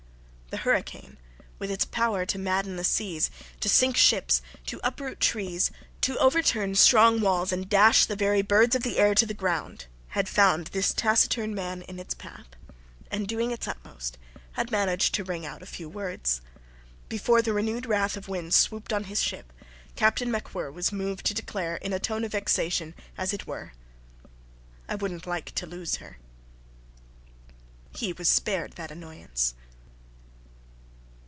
The 0.51 0.57
hurricane, 0.67 1.15
with 1.59 1.71
its 1.71 1.85
power 1.85 2.25
to 2.25 2.37
madden 2.37 2.75
the 2.75 2.83
seas, 2.83 3.31
to 3.61 3.69
sink 3.69 3.95
ships, 3.95 4.41
to 4.65 4.81
uproot 4.83 5.21
trees, 5.21 5.71
to 6.01 6.17
overturn 6.17 6.75
strong 6.75 7.21
walls 7.21 7.53
and 7.53 7.69
dash 7.69 8.05
the 8.05 8.17
very 8.17 8.41
birds 8.41 8.75
of 8.75 8.83
the 8.83 8.97
air 8.99 9.15
to 9.15 9.25
the 9.25 9.33
ground, 9.33 9.85
had 10.09 10.27
found 10.27 10.67
this 10.67 10.93
taciturn 10.93 11.55
man 11.55 11.83
in 11.83 11.99
its 11.99 12.13
path, 12.13 12.47
and, 13.09 13.29
doing 13.29 13.51
its 13.51 13.65
utmost, 13.65 14.17
had 14.55 14.71
managed 14.71 15.13
to 15.13 15.23
wring 15.23 15.45
out 15.45 15.63
a 15.63 15.65
few 15.65 15.87
words. 15.87 16.41
Before 17.07 17.41
the 17.41 17.53
renewed 17.53 17.85
wrath 17.85 18.17
of 18.17 18.27
winds 18.27 18.57
swooped 18.57 18.91
on 18.91 19.05
his 19.05 19.21
ship, 19.21 19.53
Captain 19.95 20.29
MacWhirr 20.29 20.73
was 20.73 20.91
moved 20.91 21.25
to 21.27 21.33
declare, 21.33 21.77
in 21.77 21.93
a 21.93 21.97
tone 21.99 22.25
of 22.25 22.33
vexation, 22.33 22.93
as 23.17 23.31
it 23.33 23.47
were: 23.47 23.71
"I 24.89 24.95
wouldn't 24.95 25.25
like 25.25 25.55
to 25.55 25.65
lose 25.65 25.95
her." 26.03 26.17
He 27.95 28.11
was 28.11 28.27
spared 28.27 28.73
that 28.73 28.91
annoyance. 28.91 29.55